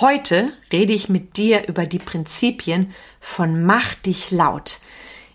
Heute 0.00 0.54
rede 0.72 0.94
ich 0.94 1.10
mit 1.10 1.36
dir 1.36 1.68
über 1.68 1.84
die 1.84 1.98
Prinzipien 1.98 2.94
von 3.20 3.66
Mach 3.66 3.94
dich 3.96 4.30
laut. 4.30 4.80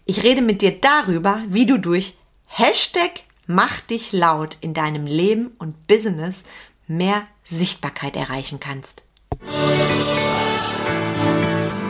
Ich 0.05 0.23
rede 0.23 0.41
mit 0.41 0.63
dir 0.63 0.71
darüber, 0.71 1.39
wie 1.47 1.67
du 1.67 1.77
durch 1.77 2.15
Hashtag 2.47 3.11
Mach 3.45 3.79
dich 3.81 4.11
laut 4.11 4.57
in 4.61 4.73
deinem 4.73 5.05
Leben 5.05 5.51
und 5.59 5.85
Business 5.85 6.45
mehr 6.87 7.21
Sichtbarkeit 7.43 8.15
erreichen 8.15 8.59
kannst. 8.59 9.03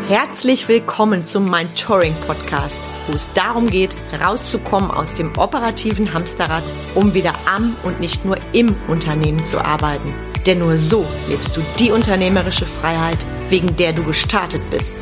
Herzlich 0.09 0.67
willkommen 0.67 1.23
zum 1.23 1.49
Mentoring 1.49 2.13
Podcast, 2.27 2.81
wo 3.07 3.13
es 3.13 3.31
darum 3.31 3.69
geht, 3.69 3.95
rauszukommen 4.21 4.91
aus 4.91 5.13
dem 5.13 5.37
operativen 5.37 6.13
Hamsterrad, 6.13 6.75
um 6.93 7.13
wieder 7.13 7.35
am 7.47 7.77
und 7.83 8.01
nicht 8.01 8.25
nur 8.25 8.37
im 8.51 8.75
Unternehmen 8.89 9.45
zu 9.45 9.63
arbeiten. 9.63 10.13
Denn 10.45 10.59
nur 10.59 10.77
so 10.77 11.07
lebst 11.27 11.57
du 11.57 11.63
die 11.79 11.89
unternehmerische 11.89 12.67
Freiheit, 12.67 13.25
wegen 13.49 13.75
der 13.77 13.93
du 13.93 14.03
gestartet 14.03 14.61
bist. 14.69 14.95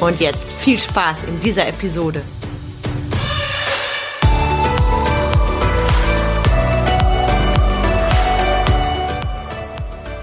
Und 0.00 0.18
jetzt 0.18 0.50
viel 0.50 0.78
Spaß 0.78 1.24
in 1.24 1.40
dieser 1.40 1.68
Episode. 1.68 2.22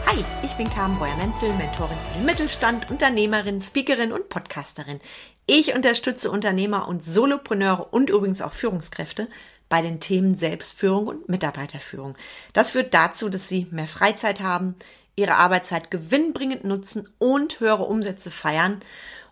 Hi, 0.07 0.25
ich 0.43 0.53
bin 0.53 0.67
Carmen 0.71 0.97
Breuer-Menzel, 0.97 1.53
Mentorin 1.53 1.97
für 2.07 2.17
den 2.17 2.25
Mittelstand, 2.25 2.89
Unternehmerin, 2.89 3.61
Speakerin 3.61 4.11
und 4.11 4.29
Podcasterin. 4.29 4.99
Ich 5.45 5.75
unterstütze 5.75 6.31
Unternehmer 6.31 6.87
und 6.87 7.03
Solopreneure 7.03 7.93
und 7.93 8.09
übrigens 8.09 8.41
auch 8.41 8.53
Führungskräfte 8.53 9.27
bei 9.75 9.81
den 9.81 9.99
Themen 9.99 10.37
Selbstführung 10.37 11.07
und 11.07 11.27
Mitarbeiterführung. 11.27 12.15
Das 12.53 12.69
führt 12.69 12.93
dazu, 12.93 13.27
dass 13.27 13.49
sie 13.49 13.67
mehr 13.71 13.87
Freizeit 13.87 14.39
haben, 14.39 14.75
ihre 15.17 15.35
Arbeitszeit 15.35 15.91
gewinnbringend 15.91 16.63
nutzen 16.63 17.09
und 17.17 17.59
höhere 17.59 17.83
Umsätze 17.83 18.31
feiern, 18.31 18.79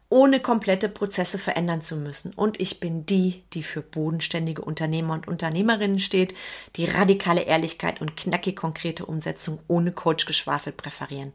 ohne 0.09 0.41
komplette 0.41 0.89
Prozesse 0.89 1.37
verändern 1.37 1.81
zu 1.81 1.95
müssen. 1.95 2.33
Und 2.33 2.59
ich 2.59 2.81
bin 2.81 3.05
die, 3.05 3.45
die 3.53 3.63
für 3.63 3.81
bodenständige 3.81 4.63
Unternehmer 4.63 5.13
und 5.13 5.29
Unternehmerinnen 5.29 5.99
steht, 5.99 6.35
die 6.75 6.83
radikale 6.83 7.43
Ehrlichkeit 7.43 8.01
und 8.01 8.17
knackig 8.17 8.57
konkrete 8.57 9.05
Umsetzung 9.05 9.59
ohne 9.69 9.93
Coachgeschwafel 9.93 10.73
präferieren. 10.73 11.31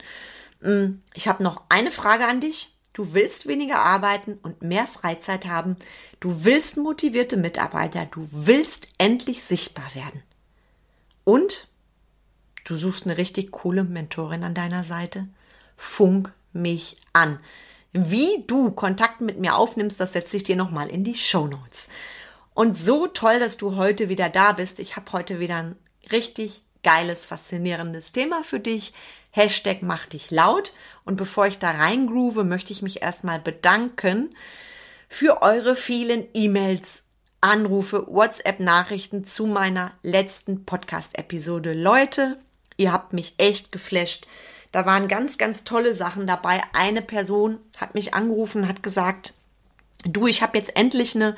Hm, 0.60 1.00
ich 1.14 1.28
habe 1.28 1.42
noch 1.42 1.62
eine 1.70 1.90
Frage 1.90 2.26
an 2.26 2.40
dich. 2.42 2.76
Du 2.98 3.14
willst 3.14 3.46
weniger 3.46 3.78
arbeiten 3.78 4.40
und 4.42 4.62
mehr 4.62 4.88
Freizeit 4.88 5.46
haben. 5.46 5.76
Du 6.18 6.42
willst 6.44 6.76
motivierte 6.76 7.36
Mitarbeiter. 7.36 8.06
Du 8.06 8.26
willst 8.32 8.88
endlich 8.98 9.44
sichtbar 9.44 9.94
werden. 9.94 10.24
Und 11.22 11.68
du 12.64 12.74
suchst 12.74 13.06
eine 13.06 13.16
richtig 13.16 13.52
coole 13.52 13.84
Mentorin 13.84 14.42
an 14.42 14.52
deiner 14.52 14.82
Seite. 14.82 15.28
Funk 15.76 16.32
mich 16.52 16.96
an. 17.12 17.38
Wie 17.92 18.42
du 18.48 18.72
Kontakt 18.72 19.20
mit 19.20 19.38
mir 19.38 19.54
aufnimmst, 19.54 20.00
das 20.00 20.12
setze 20.12 20.36
ich 20.36 20.42
dir 20.42 20.56
nochmal 20.56 20.88
in 20.88 21.04
die 21.04 21.14
Show 21.14 21.46
Notes. 21.46 21.88
Und 22.52 22.76
so 22.76 23.06
toll, 23.06 23.38
dass 23.38 23.58
du 23.58 23.76
heute 23.76 24.08
wieder 24.08 24.28
da 24.28 24.50
bist. 24.50 24.80
Ich 24.80 24.96
habe 24.96 25.12
heute 25.12 25.38
wieder 25.38 25.54
ein 25.54 25.76
richtig 26.10 26.64
geiles, 26.82 27.24
faszinierendes 27.24 28.12
Thema 28.12 28.42
für 28.42 28.60
dich. 28.60 28.92
Hashtag 29.30 29.82
mach 29.82 30.06
dich 30.06 30.30
laut. 30.30 30.72
Und 31.04 31.16
bevor 31.16 31.46
ich 31.46 31.58
da 31.58 31.70
reingroove, 31.70 32.44
möchte 32.44 32.72
ich 32.72 32.82
mich 32.82 33.02
erstmal 33.02 33.38
bedanken 33.38 34.30
für 35.08 35.42
eure 35.42 35.76
vielen 35.76 36.26
E-Mails, 36.34 37.04
Anrufe, 37.40 38.06
WhatsApp-Nachrichten 38.08 39.24
zu 39.24 39.46
meiner 39.46 39.92
letzten 40.02 40.64
Podcast-Episode. 40.64 41.72
Leute, 41.72 42.38
ihr 42.76 42.92
habt 42.92 43.12
mich 43.12 43.34
echt 43.38 43.70
geflasht. 43.70 44.26
Da 44.72 44.86
waren 44.86 45.08
ganz, 45.08 45.38
ganz 45.38 45.64
tolle 45.64 45.94
Sachen 45.94 46.26
dabei. 46.26 46.62
Eine 46.72 47.00
Person 47.00 47.58
hat 47.78 47.94
mich 47.94 48.12
angerufen, 48.12 48.68
hat 48.68 48.82
gesagt, 48.82 49.34
du, 50.04 50.26
ich 50.26 50.42
habe 50.42 50.58
jetzt 50.58 50.76
endlich 50.76 51.14
eine 51.14 51.36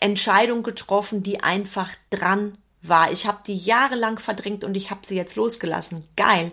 Entscheidung 0.00 0.62
getroffen, 0.62 1.22
die 1.22 1.42
einfach 1.42 1.90
dran 2.10 2.58
war. 2.88 3.12
Ich 3.12 3.26
habe 3.26 3.38
die 3.46 3.56
jahrelang 3.56 4.18
verdrängt 4.18 4.64
und 4.64 4.76
ich 4.76 4.90
habe 4.90 5.00
sie 5.06 5.16
jetzt 5.16 5.36
losgelassen. 5.36 6.04
Geil. 6.16 6.52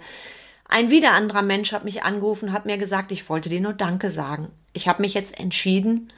Ein 0.68 0.90
wieder 0.90 1.12
anderer 1.12 1.42
Mensch 1.42 1.72
hat 1.72 1.84
mich 1.84 2.04
angerufen, 2.04 2.52
hat 2.52 2.66
mir 2.66 2.78
gesagt, 2.78 3.12
ich 3.12 3.30
wollte 3.30 3.50
dir 3.50 3.62
nur 3.62 3.74
Danke 3.74 4.10
sagen. 4.10 4.50
Ich 4.74 4.88
habe 4.88 5.02
mich 5.02 5.14
jetzt 5.14 5.40
entschieden, 5.40 6.12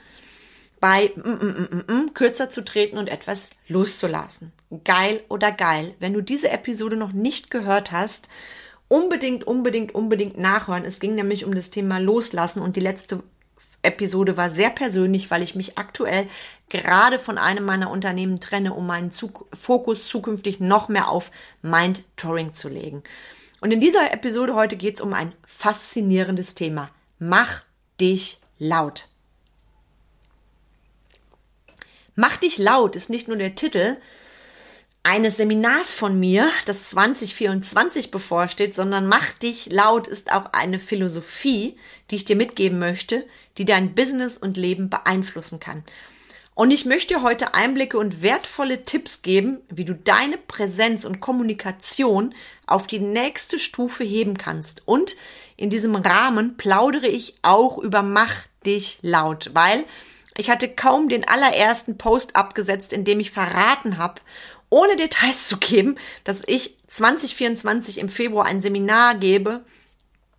bei 0.80 1.12
mm, 1.16 1.30
mm, 1.30 1.68
mm, 1.72 1.94
mm, 1.94 2.14
kürzer 2.14 2.50
zu 2.50 2.64
treten 2.64 2.98
und 2.98 3.10
etwas 3.10 3.50
loszulassen. 3.68 4.52
Geil 4.84 5.24
oder 5.30 5.52
geil. 5.52 5.96
Wenn 6.00 6.14
du 6.14 6.22
diese 6.22 6.50
Episode 6.50 6.96
noch 6.96 7.12
nicht 7.12 7.50
gehört 7.50 7.92
hast, 7.92 8.30
unbedingt, 8.88 9.46
unbedingt, 9.46 9.96
unbedingt 9.96 10.38
nachhören. 10.38 10.86
Es 10.86 11.00
ging 11.00 11.16
nämlich 11.16 11.46
um 11.46 11.56
das 11.56 11.72
Thema 11.72 11.98
Loslassen 11.98 12.62
und 12.62 12.76
die 12.76 12.82
letzte 12.82 13.24
Episode 13.86 14.38
war 14.38 14.50
sehr 14.50 14.70
persönlich, 14.70 15.32
weil 15.32 15.42
ich 15.42 15.56
mich 15.56 15.78
aktuell 15.78 16.28
gerade 16.70 17.20
von 17.20 17.38
einem 17.38 17.66
meiner 17.66 17.90
Unternehmen 17.90 18.40
trenne, 18.40 18.74
um 18.74 18.88
meinen 18.88 19.12
Zug 19.12 19.48
Fokus 19.54 20.08
zukünftig 20.08 20.60
noch 20.60 20.90
mehr 20.90 21.10
auf 21.10 21.32
Mind-Touring 21.62 22.54
zu 22.54 22.70
legen. 22.70 23.04
Und 23.62 23.72
in 23.72 23.80
dieser 23.80 24.12
Episode 24.14 24.56
heute 24.56 24.76
geht 24.76 24.96
es 24.96 25.02
um 25.02 25.14
ein 25.14 25.34
faszinierendes 25.46 26.56
Thema. 26.56 26.90
Mach 27.20 27.64
dich 28.00 28.40
laut. 28.60 29.08
Mach 32.16 32.38
dich 32.38 32.58
laut 32.58 32.96
ist 32.96 33.10
nicht 33.10 33.28
nur 33.28 33.38
der 33.38 33.56
Titel 33.56 33.98
eines 35.06 35.38
Seminars 35.38 35.94
von 35.94 36.20
mir, 36.20 36.50
das 36.66 36.90
2024 36.90 38.10
bevorsteht, 38.10 38.74
sondern 38.74 39.08
Mach 39.08 39.32
dich 39.34 39.68
laut 39.72 40.08
ist 40.08 40.32
auch 40.32 40.48
eine 40.54 40.80
Philosophie, 40.80 41.78
die 42.10 42.16
ich 42.16 42.26
dir 42.26 42.36
mitgeben 42.36 42.80
möchte, 42.80 43.24
die 43.60 43.66
dein 43.66 43.94
Business 43.94 44.36
und 44.36 44.58
Leben 44.58 44.90
beeinflussen 44.90 45.60
kann. 45.60 45.84
Und 46.56 46.72
ich 46.72 46.86
möchte 46.86 47.22
heute 47.22 47.54
Einblicke 47.54 48.00
und 48.00 48.24
wertvolle 48.24 48.84
Tipps 48.84 49.22
geben, 49.22 49.60
wie 49.70 49.86
du 49.86 49.94
deine 49.94 50.38
Präsenz 50.38 51.06
und 51.06 51.20
Kommunikation 51.20 52.34
auf 52.66 52.88
die 52.88 53.00
nächste 53.00 53.60
Stufe 53.60 54.04
heben 54.04 54.38
kannst. 54.38 54.82
Und 54.86 55.18
in 55.56 55.70
diesem 55.70 55.96
Rahmen 55.96 56.58
plaudere 56.58 57.08
ich 57.08 57.36
auch 57.44 57.78
über 57.78 58.02
Mach 58.02 58.34
dich 58.66 58.98
laut, 59.04 59.52
weil 59.54 59.84
ich 60.38 60.50
hatte 60.50 60.68
kaum 60.68 61.08
den 61.08 61.26
allerersten 61.28 61.98
Post 61.98 62.36
abgesetzt, 62.36 62.92
in 62.92 63.06
dem 63.06 63.22
ich 63.22 63.32
verraten 63.32 63.98
habe, 63.98 64.22
ohne 64.76 64.98
Details 64.98 65.48
zu 65.48 65.58
geben, 65.58 65.96
dass 66.26 66.42
ich 66.48 66.76
2024 66.88 67.98
im 67.98 68.10
Februar 68.10 68.46
ein 68.46 68.62
Seminar 68.62 69.16
gebe, 69.16 69.64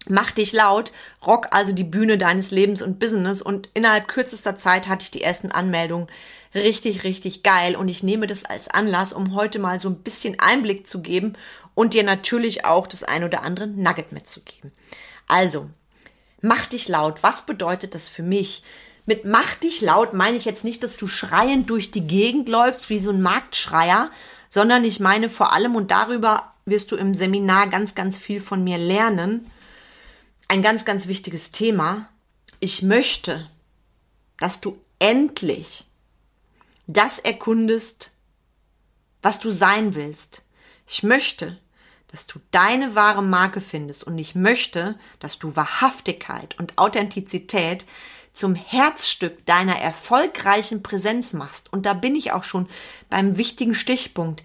Mach 0.08 0.30
dich 0.30 0.52
laut, 0.52 0.92
rock 1.26 1.48
also 1.50 1.72
die 1.72 1.82
Bühne 1.82 2.16
deines 2.16 2.52
Lebens 2.52 2.80
und 2.80 3.00
Business 3.00 3.42
und 3.42 3.68
innerhalb 3.74 4.06
kürzester 4.06 4.54
Zeit 4.54 4.86
hatte 4.86 5.02
ich 5.02 5.10
die 5.10 5.22
ersten 5.22 5.50
Anmeldungen. 5.50 6.06
Richtig, 6.54 7.02
richtig 7.02 7.42
geil 7.42 7.74
und 7.74 7.88
ich 7.88 8.04
nehme 8.04 8.28
das 8.28 8.44
als 8.44 8.68
Anlass, 8.68 9.12
um 9.12 9.34
heute 9.34 9.58
mal 9.58 9.80
so 9.80 9.88
ein 9.88 10.04
bisschen 10.04 10.38
Einblick 10.38 10.86
zu 10.86 11.02
geben 11.02 11.32
und 11.74 11.92
dir 11.92 12.04
natürlich 12.04 12.64
auch 12.64 12.86
das 12.86 13.02
ein 13.02 13.24
oder 13.24 13.42
andere 13.42 13.66
Nugget 13.66 14.12
mitzugeben. 14.12 14.70
Also, 15.26 15.70
mach 16.40 16.66
dich 16.66 16.86
laut. 16.86 17.24
Was 17.24 17.44
bedeutet 17.44 17.96
das 17.96 18.06
für 18.06 18.22
mich? 18.22 18.62
Mit 19.06 19.24
mach 19.24 19.54
dich 19.54 19.80
laut 19.80 20.12
meine 20.12 20.36
ich 20.36 20.44
jetzt 20.44 20.64
nicht, 20.64 20.82
dass 20.82 20.96
du 20.96 21.06
schreiend 21.06 21.70
durch 21.70 21.90
die 21.90 22.06
Gegend 22.06 22.48
läufst 22.48 22.90
wie 22.90 22.98
so 22.98 23.10
ein 23.10 23.22
Marktschreier, 23.22 24.10
sondern 24.50 24.84
ich 24.84 25.00
meine 25.00 25.28
vor 25.28 25.52
allem 25.52 25.76
und 25.76 25.90
darüber 25.90 26.52
wirst 26.64 26.90
du 26.90 26.96
im 26.96 27.14
Seminar 27.14 27.68
ganz, 27.68 27.94
ganz 27.94 28.18
viel 28.18 28.40
von 28.40 28.64
mir 28.64 28.78
lernen 28.78 29.50
ein 30.48 30.62
ganz, 30.62 30.84
ganz 30.84 31.08
wichtiges 31.08 31.52
Thema. 31.52 32.08
Ich 32.60 32.82
möchte, 32.82 33.50
dass 34.38 34.60
du 34.60 34.78
endlich 34.98 35.86
das 36.86 37.18
erkundest, 37.18 38.12
was 39.22 39.40
du 39.40 39.50
sein 39.50 39.94
willst. 39.94 40.42
Ich 40.86 41.02
möchte, 41.02 41.58
dass 42.08 42.26
du 42.26 42.38
deine 42.52 42.94
wahre 42.94 43.22
Marke 43.22 43.60
findest 43.60 44.04
und 44.04 44.18
ich 44.18 44.34
möchte, 44.34 44.96
dass 45.18 45.38
du 45.38 45.56
Wahrhaftigkeit 45.56 46.58
und 46.58 46.78
Authentizität 46.78 47.86
zum 48.36 48.54
Herzstück 48.54 49.44
deiner 49.46 49.78
erfolgreichen 49.78 50.82
Präsenz 50.82 51.32
machst. 51.32 51.72
Und 51.72 51.86
da 51.86 51.94
bin 51.94 52.14
ich 52.14 52.32
auch 52.32 52.44
schon 52.44 52.68
beim 53.10 53.36
wichtigen 53.36 53.74
Stichpunkt. 53.74 54.42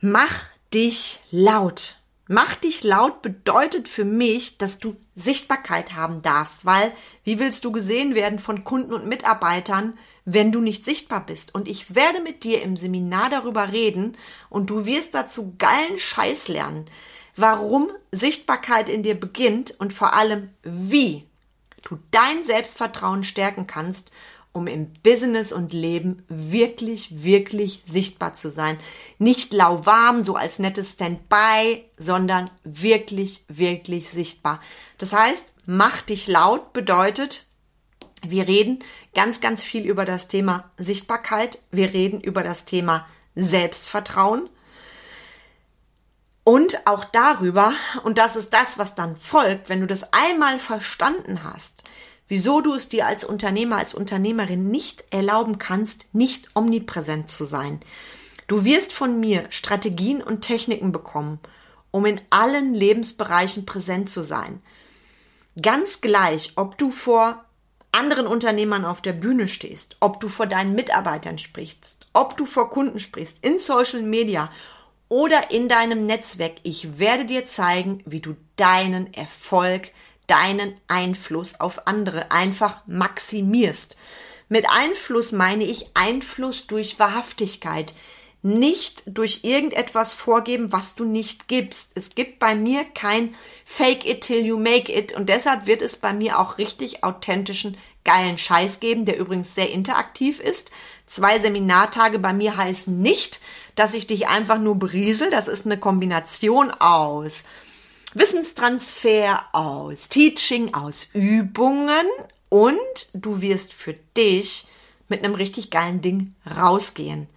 Mach 0.00 0.44
dich 0.72 1.20
laut. 1.30 1.96
Mach 2.30 2.56
dich 2.56 2.84
laut 2.84 3.22
bedeutet 3.22 3.88
für 3.88 4.04
mich, 4.04 4.58
dass 4.58 4.78
du 4.78 4.96
Sichtbarkeit 5.16 5.94
haben 5.94 6.20
darfst, 6.20 6.66
weil 6.66 6.92
wie 7.24 7.38
willst 7.38 7.64
du 7.64 7.72
gesehen 7.72 8.14
werden 8.14 8.38
von 8.38 8.64
Kunden 8.64 8.92
und 8.92 9.06
Mitarbeitern, 9.06 9.98
wenn 10.26 10.52
du 10.52 10.60
nicht 10.60 10.84
sichtbar 10.84 11.24
bist? 11.24 11.54
Und 11.54 11.66
ich 11.66 11.94
werde 11.94 12.20
mit 12.20 12.44
dir 12.44 12.60
im 12.60 12.76
Seminar 12.76 13.30
darüber 13.30 13.72
reden 13.72 14.14
und 14.50 14.68
du 14.68 14.84
wirst 14.84 15.14
dazu 15.14 15.54
geilen 15.56 15.98
Scheiß 15.98 16.48
lernen, 16.48 16.84
warum 17.34 17.90
Sichtbarkeit 18.12 18.90
in 18.90 19.02
dir 19.02 19.18
beginnt 19.18 19.74
und 19.78 19.94
vor 19.94 20.12
allem 20.12 20.50
wie 20.62 21.24
du 21.82 21.98
dein 22.10 22.44
Selbstvertrauen 22.44 23.24
stärken 23.24 23.66
kannst 23.66 24.10
um 24.52 24.66
im 24.66 24.92
Business 25.02 25.52
und 25.52 25.72
Leben 25.72 26.24
wirklich, 26.28 27.22
wirklich 27.22 27.82
sichtbar 27.84 28.34
zu 28.34 28.50
sein. 28.50 28.78
Nicht 29.18 29.52
lauwarm, 29.52 30.22
so 30.22 30.36
als 30.36 30.58
nettes 30.58 30.92
Standby, 30.92 31.84
sondern 31.96 32.50
wirklich, 32.64 33.44
wirklich 33.48 34.10
sichtbar. 34.10 34.60
Das 34.98 35.12
heißt, 35.12 35.54
mach 35.66 36.02
dich 36.02 36.26
laut 36.26 36.72
bedeutet, 36.72 37.46
wir 38.26 38.48
reden 38.48 38.80
ganz, 39.14 39.40
ganz 39.40 39.62
viel 39.62 39.86
über 39.86 40.04
das 40.04 40.26
Thema 40.26 40.70
Sichtbarkeit. 40.76 41.60
Wir 41.70 41.94
reden 41.94 42.20
über 42.20 42.42
das 42.42 42.64
Thema 42.64 43.06
Selbstvertrauen. 43.36 44.48
Und 46.48 46.86
auch 46.86 47.04
darüber, 47.04 47.74
und 48.04 48.16
das 48.16 48.34
ist 48.34 48.54
das, 48.54 48.78
was 48.78 48.94
dann 48.94 49.16
folgt, 49.16 49.68
wenn 49.68 49.80
du 49.82 49.86
das 49.86 50.14
einmal 50.14 50.58
verstanden 50.58 51.44
hast, 51.44 51.82
wieso 52.26 52.62
du 52.62 52.72
es 52.72 52.88
dir 52.88 53.06
als 53.06 53.22
Unternehmer, 53.22 53.76
als 53.76 53.92
Unternehmerin 53.92 54.70
nicht 54.70 55.04
erlauben 55.10 55.58
kannst, 55.58 56.06
nicht 56.14 56.48
omnipräsent 56.54 57.30
zu 57.30 57.44
sein. 57.44 57.80
Du 58.46 58.64
wirst 58.64 58.94
von 58.94 59.20
mir 59.20 59.44
Strategien 59.50 60.22
und 60.22 60.40
Techniken 60.40 60.90
bekommen, 60.90 61.38
um 61.90 62.06
in 62.06 62.18
allen 62.30 62.72
Lebensbereichen 62.72 63.66
präsent 63.66 64.08
zu 64.08 64.22
sein. 64.22 64.62
Ganz 65.60 66.00
gleich, 66.00 66.52
ob 66.56 66.78
du 66.78 66.90
vor 66.90 67.44
anderen 67.92 68.26
Unternehmern 68.26 68.86
auf 68.86 69.02
der 69.02 69.12
Bühne 69.12 69.48
stehst, 69.48 69.98
ob 70.00 70.18
du 70.18 70.28
vor 70.28 70.46
deinen 70.46 70.74
Mitarbeitern 70.74 71.38
sprichst, 71.38 72.06
ob 72.14 72.38
du 72.38 72.46
vor 72.46 72.70
Kunden 72.70 73.00
sprichst, 73.00 73.44
in 73.44 73.58
Social 73.58 74.00
Media 74.00 74.50
oder 75.08 75.50
in 75.50 75.68
deinem 75.68 76.06
Netzwerk. 76.06 76.56
Ich 76.62 76.98
werde 76.98 77.24
dir 77.24 77.46
zeigen, 77.46 78.02
wie 78.06 78.20
du 78.20 78.36
deinen 78.56 79.12
Erfolg, 79.14 79.90
deinen 80.26 80.78
Einfluss 80.86 81.58
auf 81.60 81.86
andere 81.86 82.30
einfach 82.30 82.82
maximierst. 82.86 83.96
Mit 84.48 84.66
Einfluss 84.70 85.32
meine 85.32 85.64
ich 85.64 85.90
Einfluss 85.94 86.66
durch 86.66 86.98
Wahrhaftigkeit, 86.98 87.94
nicht 88.42 89.02
durch 89.06 89.40
irgendetwas 89.42 90.14
vorgeben, 90.14 90.72
was 90.72 90.94
du 90.94 91.04
nicht 91.04 91.48
gibst. 91.48 91.90
Es 91.94 92.14
gibt 92.14 92.38
bei 92.38 92.54
mir 92.54 92.84
kein 92.84 93.34
Fake 93.64 94.06
it 94.06 94.22
till 94.22 94.44
you 94.44 94.58
make 94.58 94.92
it 94.92 95.12
und 95.12 95.28
deshalb 95.28 95.66
wird 95.66 95.82
es 95.82 95.96
bei 95.96 96.12
mir 96.12 96.38
auch 96.38 96.58
richtig 96.58 97.02
authentischen, 97.02 97.76
geilen 98.08 98.38
Scheiß 98.38 98.80
geben, 98.80 99.04
der 99.04 99.18
übrigens 99.18 99.54
sehr 99.54 99.70
interaktiv 99.70 100.40
ist. 100.40 100.70
Zwei 101.06 101.38
Seminartage 101.38 102.18
bei 102.18 102.32
mir 102.32 102.56
heißen 102.56 102.98
nicht, 102.98 103.38
dass 103.74 103.92
ich 103.92 104.06
dich 104.06 104.28
einfach 104.28 104.58
nur 104.58 104.76
beriesel. 104.76 105.30
Das 105.30 105.46
ist 105.46 105.66
eine 105.66 105.78
Kombination 105.78 106.70
aus 106.70 107.44
Wissenstransfer, 108.14 109.44
aus 109.52 110.08
Teaching, 110.08 110.72
aus 110.72 111.08
Übungen 111.12 112.06
und 112.48 113.10
du 113.12 113.42
wirst 113.42 113.74
für 113.74 113.92
dich 114.16 114.66
mit 115.08 115.22
einem 115.22 115.34
richtig 115.34 115.70
geilen 115.70 116.00
Ding 116.00 116.34
rausgehen. 116.56 117.28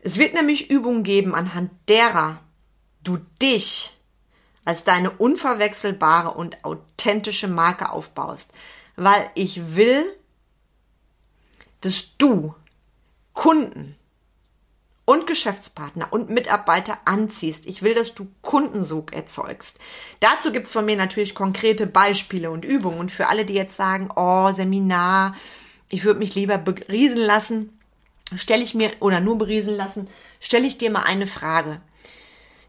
Es 0.00 0.18
wird 0.18 0.34
nämlich 0.34 0.68
Übungen 0.68 1.04
geben, 1.04 1.34
anhand 1.34 1.70
derer 1.88 2.40
du 3.02 3.16
dich 3.40 3.96
als 4.66 4.84
deine 4.84 5.10
unverwechselbare 5.10 6.34
und 6.34 6.62
authentische 6.66 7.48
Marke 7.48 7.90
aufbaust, 7.90 8.52
weil 8.96 9.30
ich 9.34 9.76
will, 9.76 10.04
dass 11.80 12.16
du 12.18 12.54
Kunden 13.32 13.96
und 15.04 15.26
Geschäftspartner 15.26 16.12
und 16.12 16.30
Mitarbeiter 16.30 16.98
anziehst. 17.04 17.66
Ich 17.66 17.82
will, 17.82 17.94
dass 17.94 18.14
du 18.14 18.28
Kundensog 18.40 19.12
erzeugst. 19.12 19.78
Dazu 20.20 20.52
gibt's 20.52 20.72
von 20.72 20.84
mir 20.84 20.96
natürlich 20.96 21.34
konkrete 21.34 21.86
Beispiele 21.86 22.50
und 22.50 22.64
Übungen. 22.64 22.98
Und 22.98 23.10
für 23.10 23.28
alle, 23.28 23.44
die 23.44 23.54
jetzt 23.54 23.76
sagen, 23.76 24.10
oh, 24.14 24.52
Seminar, 24.52 25.34
ich 25.88 26.04
würde 26.04 26.20
mich 26.20 26.34
lieber 26.34 26.56
beriesen 26.56 27.18
lassen, 27.18 27.78
stelle 28.36 28.62
ich 28.62 28.74
mir, 28.74 28.92
oder 29.00 29.20
nur 29.20 29.36
beriesen 29.36 29.76
lassen, 29.76 30.08
stelle 30.40 30.66
ich 30.66 30.78
dir 30.78 30.90
mal 30.90 31.02
eine 31.02 31.26
Frage. 31.26 31.80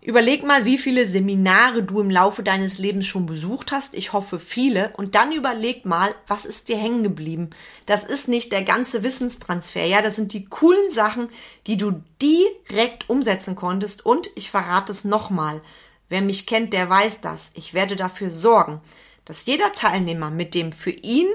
Überleg 0.06 0.44
mal, 0.44 0.66
wie 0.66 0.78
viele 0.78 1.08
Seminare 1.08 1.82
du 1.82 2.02
im 2.02 2.10
Laufe 2.10 2.44
deines 2.44 2.78
Lebens 2.78 3.08
schon 3.08 3.26
besucht 3.26 3.72
hast. 3.72 3.94
Ich 3.94 4.12
hoffe 4.12 4.38
viele. 4.38 4.92
Und 4.98 5.16
dann 5.16 5.32
überleg 5.32 5.86
mal, 5.86 6.14
was 6.28 6.46
ist 6.46 6.68
dir 6.68 6.78
hängen 6.78 7.04
geblieben? 7.04 7.52
Das 7.86 8.04
ist 8.04 8.28
nicht 8.28 8.52
der 8.52 8.64
ganze 8.64 9.04
Wissenstransfer. 9.04 9.86
Ja, 9.86 10.02
das 10.02 10.18
sind 10.18 10.34
die 10.34 10.44
coolen 10.44 10.90
Sachen, 10.90 11.30
die 11.68 11.78
du 11.78 12.04
direkt 12.22 13.10
umsetzen 13.10 13.56
konntest. 13.56 14.06
Und 14.06 14.30
ich 14.36 14.52
verrate 14.52 14.92
es 14.92 15.06
nochmal. 15.06 15.62
Wer 16.10 16.22
mich 16.22 16.48
kennt, 16.48 16.74
der 16.74 16.90
weiß 16.90 17.22
das. 17.22 17.52
Ich 17.54 17.74
werde 17.74 17.96
dafür 17.96 18.30
sorgen, 18.30 18.82
dass 19.24 19.46
jeder 19.46 19.72
Teilnehmer 19.72 20.30
mit 20.30 20.54
dem 20.54 20.74
für 20.74 20.92
ihn, 20.92 21.28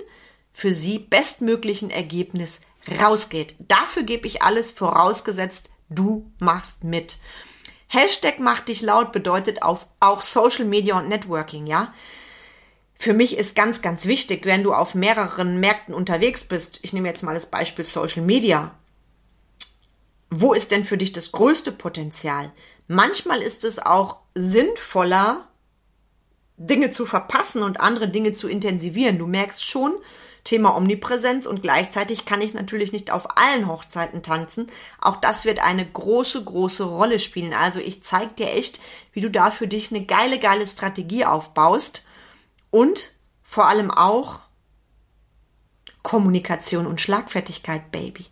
für 0.53 0.75
sie 0.75 0.99
bestmöglichen 0.99 1.88
Ergebnis 1.88 2.61
rausgeht. 3.00 3.55
Dafür 3.61 4.03
gebe 4.03 4.26
ich 4.26 4.43
alles 4.43 4.73
vorausgesetzt, 4.73 5.70
du 5.88 6.31
machst 6.38 6.85
mit. 6.85 7.17
Hashtag 7.88 8.38
macht 8.38 8.69
dich 8.69 8.82
laut 8.82 9.12
bedeutet 9.12 9.62
auf, 9.62 9.87
auch 9.99 10.23
Social 10.23 10.64
Media 10.64 10.96
und 10.99 11.08
Networking, 11.08 11.67
ja. 11.67 11.93
Für 12.99 13.12
mich 13.12 13.37
ist 13.37 13.55
ganz, 13.55 13.81
ganz 13.81 14.06
wichtig, 14.06 14.44
wenn 14.44 14.62
du 14.62 14.75
auf 14.75 14.94
mehreren 14.94 15.58
Märkten 15.61 15.94
unterwegs 15.94 16.44
bist, 16.44 16.81
ich 16.82 16.93
nehme 16.93 17.08
jetzt 17.08 17.23
mal 17.23 17.35
das 17.35 17.50
Beispiel 17.50 17.85
Social 17.85 18.23
Media. 18.23 18.75
Wo 20.31 20.52
ist 20.52 20.70
denn 20.70 20.85
für 20.85 20.99
dich 20.99 21.12
das 21.12 21.32
größte 21.32 21.73
Potenzial? 21.73 22.52
Manchmal 22.88 23.40
ist 23.40 23.64
es 23.64 23.79
auch 23.79 24.19
sinnvoller, 24.34 25.49
Dinge 26.58 26.91
zu 26.91 27.06
verpassen 27.06 27.62
und 27.62 27.81
andere 27.81 28.08
Dinge 28.08 28.32
zu 28.32 28.49
intensivieren. 28.49 29.19
Du 29.19 29.26
merkst 29.26 29.64
schon, 29.64 29.96
Thema 30.44 30.76
Omnipräsenz 30.76 31.46
und 31.46 31.62
gleichzeitig 31.62 32.25
kann 32.25 32.40
ich 32.40 32.55
natürlich 32.55 32.93
nicht 32.93 33.11
auf 33.11 33.37
allen 33.37 33.69
Hochzeiten 33.69 34.23
tanzen. 34.23 34.69
Auch 35.00 35.17
das 35.17 35.44
wird 35.44 35.58
eine 35.58 35.85
große, 35.85 36.43
große 36.43 36.85
Rolle 36.85 37.19
spielen. 37.19 37.52
Also 37.55 37.81
ich 37.81 38.02
zeige 38.02 38.35
dir 38.35 38.52
echt, 38.52 38.81
wie 39.12 39.20
du 39.20 39.31
da 39.31 39.50
für 39.50 39.69
dich 39.69 39.90
eine 39.90 40.05
geile, 40.05 40.38
geile 40.38 40.67
Strategie 40.67 41.25
aufbaust 41.25 42.06
und 42.70 43.12
vor 43.43 43.67
allem 43.67 43.90
auch 43.90 44.40
Kommunikation 46.02 46.87
und 46.87 47.00
Schlagfertigkeit, 47.00 47.91
Baby. 47.91 48.26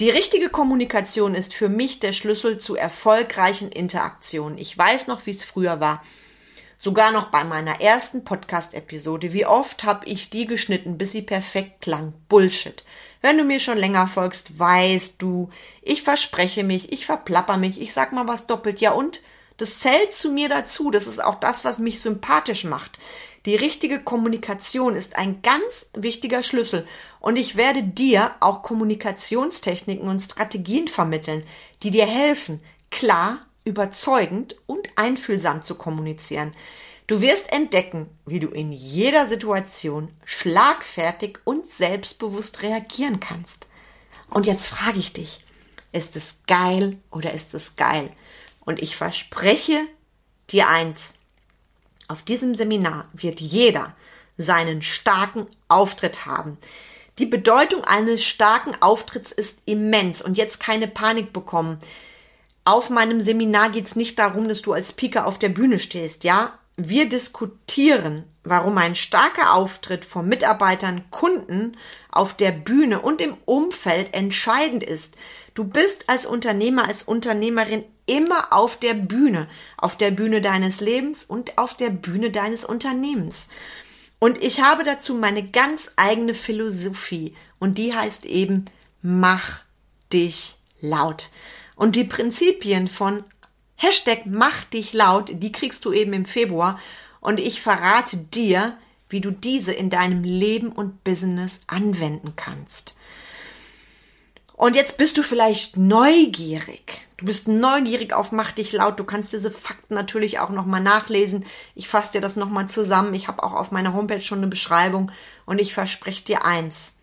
Die 0.00 0.10
richtige 0.10 0.48
Kommunikation 0.48 1.36
ist 1.36 1.54
für 1.54 1.68
mich 1.68 2.00
der 2.00 2.12
Schlüssel 2.12 2.58
zu 2.58 2.74
erfolgreichen 2.74 3.70
Interaktionen. 3.70 4.58
Ich 4.58 4.76
weiß 4.76 5.06
noch, 5.06 5.24
wie 5.26 5.30
es 5.30 5.44
früher 5.44 5.78
war. 5.78 6.02
Sogar 6.78 7.12
noch 7.12 7.30
bei 7.30 7.44
meiner 7.44 7.80
ersten 7.80 8.24
Podcast-Episode. 8.24 9.32
Wie 9.32 9.46
oft 9.46 9.84
habe 9.84 10.06
ich 10.06 10.30
die 10.30 10.46
geschnitten, 10.46 10.98
bis 10.98 11.12
sie 11.12 11.22
perfekt 11.22 11.82
klang? 11.82 12.12
Bullshit. 12.28 12.84
Wenn 13.20 13.38
du 13.38 13.44
mir 13.44 13.60
schon 13.60 13.78
länger 13.78 14.08
folgst, 14.08 14.58
weißt 14.58 15.22
du, 15.22 15.50
ich 15.82 16.02
verspreche 16.02 16.64
mich, 16.64 16.92
ich 16.92 17.06
verplapper 17.06 17.56
mich, 17.56 17.80
ich 17.80 17.94
sag 17.94 18.12
mal 18.12 18.28
was 18.28 18.46
doppelt. 18.46 18.80
Ja 18.80 18.92
und? 18.92 19.22
Das 19.56 19.78
zählt 19.78 20.12
zu 20.12 20.32
mir 20.32 20.48
dazu. 20.48 20.90
Das 20.90 21.06
ist 21.06 21.22
auch 21.22 21.36
das, 21.36 21.64
was 21.64 21.78
mich 21.78 22.02
sympathisch 22.02 22.64
macht. 22.64 22.98
Die 23.46 23.56
richtige 23.56 24.00
Kommunikation 24.00 24.96
ist 24.96 25.16
ein 25.16 25.42
ganz 25.42 25.90
wichtiger 25.92 26.42
Schlüssel 26.42 26.86
und 27.20 27.36
ich 27.36 27.56
werde 27.56 27.82
dir 27.82 28.30
auch 28.40 28.62
Kommunikationstechniken 28.62 30.08
und 30.08 30.20
Strategien 30.20 30.88
vermitteln, 30.88 31.44
die 31.82 31.90
dir 31.90 32.06
helfen, 32.06 32.62
klar 32.90 33.46
überzeugend 33.64 34.56
und 34.66 34.88
einfühlsam 34.96 35.62
zu 35.62 35.74
kommunizieren. 35.74 36.54
Du 37.06 37.20
wirst 37.20 37.52
entdecken, 37.52 38.08
wie 38.24 38.40
du 38.40 38.48
in 38.48 38.72
jeder 38.72 39.26
Situation 39.26 40.10
schlagfertig 40.24 41.38
und 41.44 41.68
selbstbewusst 41.70 42.62
reagieren 42.62 43.20
kannst. 43.20 43.66
Und 44.30 44.46
jetzt 44.46 44.66
frage 44.66 44.98
ich 44.98 45.12
dich, 45.12 45.44
ist 45.92 46.16
es 46.16 46.40
geil 46.46 46.96
oder 47.10 47.32
ist 47.32 47.54
es 47.54 47.76
geil? 47.76 48.10
Und 48.64 48.82
ich 48.82 48.96
verspreche 48.96 49.86
dir 50.50 50.68
eins, 50.68 51.14
auf 52.08 52.22
diesem 52.22 52.54
Seminar 52.54 53.08
wird 53.12 53.40
jeder 53.40 53.94
seinen 54.36 54.82
starken 54.82 55.46
Auftritt 55.68 56.26
haben. 56.26 56.58
Die 57.18 57.26
Bedeutung 57.26 57.84
eines 57.84 58.24
starken 58.24 58.74
Auftritts 58.82 59.30
ist 59.30 59.60
immens 59.66 60.20
und 60.20 60.36
jetzt 60.36 60.58
keine 60.58 60.88
Panik 60.88 61.32
bekommen 61.32 61.78
auf 62.64 62.90
meinem 62.90 63.20
Seminar 63.20 63.70
geht 63.70 63.86
es 63.86 63.96
nicht 63.96 64.18
darum, 64.18 64.48
dass 64.48 64.62
du 64.62 64.72
als 64.72 64.90
Speaker 64.90 65.26
auf 65.26 65.38
der 65.38 65.50
Bühne 65.50 65.78
stehst, 65.78 66.24
ja? 66.24 66.58
Wir 66.76 67.08
diskutieren, 67.08 68.24
warum 68.42 68.78
ein 68.78 68.96
starker 68.96 69.54
Auftritt 69.54 70.04
von 70.04 70.28
Mitarbeitern, 70.28 71.04
Kunden 71.10 71.76
auf 72.10 72.34
der 72.34 72.50
Bühne 72.50 73.00
und 73.00 73.20
im 73.20 73.36
Umfeld 73.44 74.12
entscheidend 74.12 74.82
ist. 74.82 75.14
Du 75.54 75.62
bist 75.64 76.08
als 76.08 76.26
Unternehmer, 76.26 76.88
als 76.88 77.04
Unternehmerin 77.04 77.84
immer 78.06 78.52
auf 78.52 78.76
der 78.76 78.94
Bühne, 78.94 79.48
auf 79.76 79.96
der 79.96 80.10
Bühne 80.10 80.40
deines 80.40 80.80
Lebens 80.80 81.24
und 81.24 81.58
auf 81.58 81.76
der 81.76 81.90
Bühne 81.90 82.30
deines 82.30 82.64
Unternehmens. 82.64 83.48
Und 84.18 84.42
ich 84.42 84.62
habe 84.62 84.84
dazu 84.84 85.14
meine 85.14 85.44
ganz 85.44 85.90
eigene 85.96 86.34
Philosophie 86.34 87.36
und 87.58 87.78
die 87.78 87.94
heißt 87.94 88.24
eben, 88.24 88.64
mach 89.00 89.60
dich 90.12 90.56
laut. 90.80 91.30
Und 91.76 91.96
die 91.96 92.04
Prinzipien 92.04 92.88
von 92.88 93.24
Hashtag 93.76 94.26
mach 94.26 94.64
dich 94.64 94.92
laut, 94.92 95.30
die 95.32 95.52
kriegst 95.52 95.84
du 95.84 95.92
eben 95.92 96.12
im 96.12 96.24
Februar. 96.24 96.78
Und 97.20 97.40
ich 97.40 97.60
verrate 97.60 98.16
dir, 98.16 98.76
wie 99.08 99.20
du 99.20 99.30
diese 99.30 99.72
in 99.72 99.90
deinem 99.90 100.24
Leben 100.24 100.70
und 100.70 101.04
Business 101.04 101.60
anwenden 101.66 102.34
kannst. 102.36 102.94
Und 104.56 104.76
jetzt 104.76 104.96
bist 104.96 105.18
du 105.18 105.22
vielleicht 105.22 105.76
neugierig. 105.76 107.06
Du 107.16 107.26
bist 107.26 107.48
neugierig 107.48 108.12
auf 108.12 108.32
Mach 108.32 108.52
dich 108.52 108.72
laut. 108.72 108.98
Du 108.98 109.04
kannst 109.04 109.32
diese 109.32 109.50
Fakten 109.50 109.94
natürlich 109.94 110.38
auch 110.38 110.50
nochmal 110.50 110.80
nachlesen. 110.80 111.44
Ich 111.74 111.88
fasse 111.88 112.12
dir 112.12 112.20
das 112.20 112.36
nochmal 112.36 112.68
zusammen. 112.68 113.14
Ich 113.14 113.26
habe 113.28 113.42
auch 113.42 113.52
auf 113.52 113.72
meiner 113.72 113.94
Homepage 113.94 114.20
schon 114.20 114.38
eine 114.38 114.46
Beschreibung. 114.48 115.10
Und 115.44 115.60
ich 115.60 115.74
verspreche 115.74 116.24
dir 116.24 116.44
eins. 116.44 116.96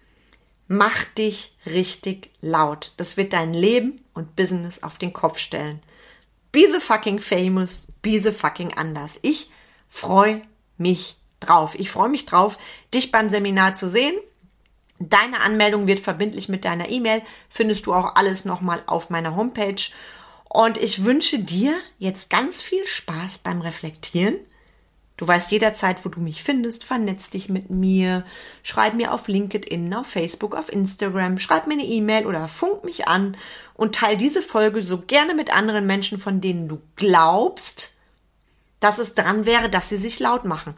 Mach 0.67 1.03
dich 1.17 1.55
richtig 1.65 2.29
laut. 2.41 2.93
Das 2.97 3.17
wird 3.17 3.33
dein 3.33 3.53
Leben 3.53 4.00
und 4.13 4.35
Business 4.35 4.83
auf 4.83 4.97
den 4.97 5.13
Kopf 5.13 5.39
stellen. 5.39 5.81
Be 6.51 6.67
the 6.71 6.79
fucking 6.79 7.19
famous. 7.19 7.87
Be 8.01 8.19
the 8.19 8.31
fucking 8.31 8.73
anders. 8.75 9.19
Ich 9.21 9.49
freue 9.89 10.41
mich 10.77 11.17
drauf. 11.39 11.75
Ich 11.75 11.91
freue 11.91 12.09
mich 12.09 12.25
drauf, 12.25 12.57
dich 12.93 13.11
beim 13.11 13.29
Seminar 13.29 13.75
zu 13.75 13.89
sehen. 13.89 14.15
Deine 14.99 15.41
Anmeldung 15.41 15.87
wird 15.87 15.99
verbindlich 15.99 16.47
mit 16.47 16.63
deiner 16.63 16.89
E-Mail. 16.89 17.23
Findest 17.49 17.85
du 17.85 17.93
auch 17.93 18.15
alles 18.15 18.45
nochmal 18.45 18.83
auf 18.85 19.09
meiner 19.09 19.35
Homepage. 19.35 19.81
Und 20.47 20.77
ich 20.77 21.03
wünsche 21.03 21.39
dir 21.39 21.75
jetzt 21.97 22.29
ganz 22.29 22.61
viel 22.61 22.85
Spaß 22.85 23.39
beim 23.39 23.61
Reflektieren. 23.61 24.35
Du 25.21 25.27
weißt 25.27 25.51
jederzeit, 25.51 26.03
wo 26.03 26.09
du 26.09 26.19
mich 26.19 26.41
findest. 26.41 26.83
Vernetz 26.83 27.29
dich 27.29 27.47
mit 27.47 27.69
mir. 27.69 28.25
Schreib 28.63 28.95
mir 28.95 29.13
auf 29.13 29.27
LinkedIn, 29.27 29.93
auf 29.93 30.07
Facebook, 30.07 30.55
auf 30.55 30.73
Instagram. 30.73 31.37
Schreib 31.37 31.67
mir 31.67 31.75
eine 31.75 31.85
E-Mail 31.85 32.25
oder 32.25 32.47
funk 32.47 32.83
mich 32.83 33.07
an 33.07 33.37
und 33.75 33.93
teile 33.93 34.17
diese 34.17 34.41
Folge 34.41 34.81
so 34.81 34.97
gerne 34.97 35.35
mit 35.35 35.55
anderen 35.55 35.85
Menschen, 35.85 36.19
von 36.19 36.41
denen 36.41 36.67
du 36.67 36.81
glaubst, 36.95 37.91
dass 38.79 38.97
es 38.97 39.13
dran 39.13 39.45
wäre, 39.45 39.69
dass 39.69 39.89
sie 39.89 39.97
sich 39.97 40.19
laut 40.19 40.43
machen. 40.43 40.73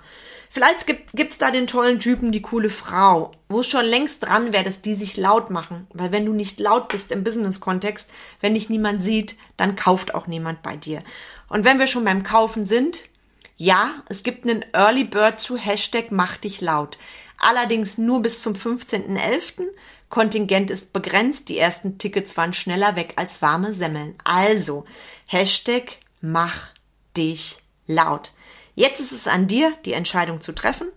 Vielleicht 0.49 0.87
gibt 0.87 1.31
es 1.31 1.37
da 1.37 1.49
den 1.49 1.65
tollen 1.65 1.99
Typen, 2.01 2.33
die 2.33 2.41
coole 2.41 2.69
Frau, 2.69 3.31
wo 3.47 3.61
es 3.61 3.69
schon 3.69 3.85
längst 3.85 4.23
dran 4.23 4.51
wäre, 4.51 4.65
dass 4.65 4.81
die 4.81 4.95
sich 4.95 5.15
laut 5.15 5.51
machen. 5.51 5.87
Weil 5.93 6.11
wenn 6.11 6.25
du 6.25 6.33
nicht 6.33 6.59
laut 6.59 6.89
bist 6.89 7.13
im 7.13 7.23
Business-Kontext, 7.23 8.09
wenn 8.41 8.55
dich 8.55 8.69
niemand 8.69 9.01
sieht, 9.01 9.37
dann 9.55 9.77
kauft 9.77 10.13
auch 10.13 10.27
niemand 10.27 10.61
bei 10.63 10.75
dir. 10.75 11.01
Und 11.47 11.63
wenn 11.63 11.79
wir 11.79 11.87
schon 11.87 12.03
beim 12.03 12.23
Kaufen 12.23 12.65
sind, 12.65 13.05
ja, 13.63 14.03
es 14.09 14.23
gibt 14.23 14.43
einen 14.43 14.65
Early 14.73 15.05
Bird 15.05 15.39
zu 15.39 15.55
Hashtag 15.55 16.11
mach 16.11 16.35
dich 16.35 16.59
laut. 16.59 16.97
Allerdings 17.37 17.97
nur 17.97 18.21
bis 18.21 18.41
zum 18.41 18.55
15.11. 18.55 19.67
Kontingent 20.09 20.69
ist 20.69 20.91
begrenzt. 20.91 21.47
Die 21.47 21.57
ersten 21.57 21.97
Tickets 21.97 22.35
waren 22.35 22.53
schneller 22.53 22.97
weg 22.97 23.13
als 23.15 23.41
warme 23.41 23.73
Semmeln. 23.73 24.15
Also, 24.25 24.83
Hashtag 25.27 25.99
mach 26.19 26.71
dich 27.15 27.59
laut. 27.87 28.33
Jetzt 28.75 28.99
ist 28.99 29.13
es 29.13 29.27
an 29.27 29.47
dir, 29.47 29.71
die 29.85 29.93
Entscheidung 29.93 30.41
zu 30.41 30.51
treffen. 30.51 30.89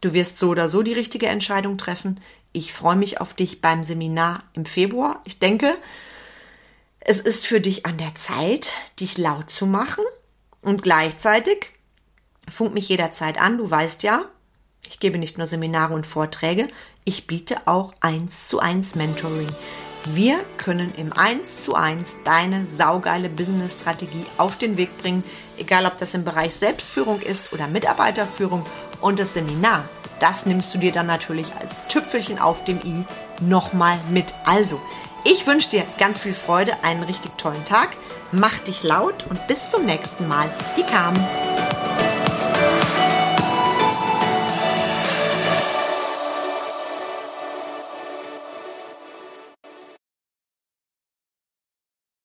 Du 0.00 0.12
wirst 0.12 0.38
so 0.38 0.50
oder 0.50 0.68
so 0.68 0.82
die 0.82 0.92
richtige 0.92 1.26
Entscheidung 1.26 1.76
treffen. 1.76 2.20
Ich 2.52 2.72
freue 2.72 2.94
mich 2.94 3.20
auf 3.20 3.34
dich 3.34 3.60
beim 3.60 3.82
Seminar 3.82 4.44
im 4.52 4.64
Februar. 4.64 5.22
Ich 5.24 5.40
denke, 5.40 5.76
es 7.00 7.18
ist 7.18 7.44
für 7.44 7.60
dich 7.60 7.84
an 7.84 7.98
der 7.98 8.14
Zeit, 8.14 8.74
dich 9.00 9.18
laut 9.18 9.50
zu 9.50 9.66
machen 9.66 10.04
und 10.64 10.82
gleichzeitig 10.82 11.70
funk 12.48 12.74
mich 12.74 12.88
jederzeit 12.88 13.40
an. 13.40 13.58
Du 13.58 13.70
weißt 13.70 14.02
ja, 14.02 14.24
ich 14.88 15.00
gebe 15.00 15.18
nicht 15.18 15.38
nur 15.38 15.46
Seminare 15.46 15.94
und 15.94 16.06
Vorträge, 16.06 16.68
ich 17.04 17.26
biete 17.26 17.66
auch 17.66 17.94
eins 18.00 18.48
zu 18.48 18.60
eins 18.60 18.94
Mentoring. 18.94 19.48
Wir 20.06 20.44
können 20.58 20.92
im 20.96 21.14
1 21.14 21.64
zu 21.64 21.74
1 21.74 22.16
deine 22.24 22.66
saugeile 22.66 23.30
Business-Strategie 23.30 24.26
auf 24.36 24.58
den 24.58 24.76
Weg 24.76 24.98
bringen, 24.98 25.24
egal 25.56 25.86
ob 25.86 25.96
das 25.96 26.12
im 26.12 26.24
Bereich 26.24 26.54
Selbstführung 26.54 27.20
ist 27.20 27.54
oder 27.54 27.68
Mitarbeiterführung. 27.68 28.66
Und 29.00 29.18
das 29.18 29.32
Seminar, 29.32 29.88
das 30.20 30.44
nimmst 30.44 30.74
du 30.74 30.78
dir 30.78 30.92
dann 30.92 31.06
natürlich 31.06 31.46
als 31.58 31.76
Tüpfelchen 31.88 32.38
auf 32.38 32.64
dem 32.64 32.80
i 32.84 33.04
nochmal 33.40 33.98
mit. 34.10 34.34
Also, 34.44 34.78
ich 35.24 35.46
wünsche 35.46 35.70
dir 35.70 35.84
ganz 35.98 36.18
viel 36.18 36.34
Freude, 36.34 36.84
einen 36.84 37.02
richtig 37.02 37.38
tollen 37.38 37.64
Tag, 37.64 37.88
mach 38.34 38.58
dich 38.60 38.82
laut 38.82 39.24
und 39.28 39.46
bis 39.46 39.70
zum 39.70 39.86
nächsten 39.86 40.28
Mal. 40.28 40.48
Die 40.76 40.82
Carmen. 40.82 41.43